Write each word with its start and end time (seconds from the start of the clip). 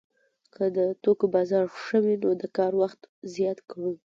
که 0.53 0.63
د 0.77 0.79
توکو 1.03 1.25
بازار 1.35 1.65
ښه 1.81 1.97
وي 2.03 2.15
نو 2.23 2.29
د 2.41 2.43
کار 2.57 2.71
وخت 2.81 3.01
زیات 3.35 3.59
کړي 3.69 3.93